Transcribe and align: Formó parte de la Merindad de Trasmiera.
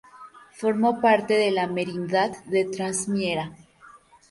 Formó 0.53 0.99
parte 0.99 1.35
de 1.35 1.51
la 1.51 1.67
Merindad 1.67 2.35
de 2.45 2.65
Trasmiera. 2.65 3.55